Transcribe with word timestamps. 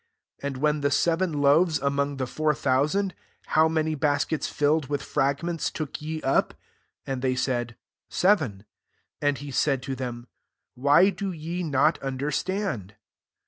'* 0.21 0.39
20" 0.39 0.47
And 0.47 0.57
when 0.63 0.81
the 0.81 0.89
seven 0.89 1.35
loave§ 1.35 1.79
among 1.83 2.17
the 2.17 2.25
four 2.25 2.55
thousand; 2.55 3.13
how 3.49 3.67
many 3.69 3.93
bas 3.93 4.25
kets 4.25 4.47
iilled 4.51 4.89
with 4.89 5.03
fragments 5.03 5.69
took 5.69 6.01
ye 6.01 6.23
up?*' 6.23 6.55
And 7.05 7.21
they 7.21 7.35
said, 7.35 7.75
"Seven. 8.09 8.65
21 9.19 9.29
And 9.29 9.37
he 9.37 9.51
said 9.51 9.83
to 9.83 9.95
them," 9.95 10.25
Why 10.73 11.11
do 11.11 11.31
ye 11.31 11.61
not 11.61 12.01
understand 12.01 12.95